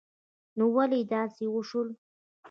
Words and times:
نو 0.57 0.65
ولی 0.75 1.01
داسی 1.11 1.45
وشول 1.49 1.89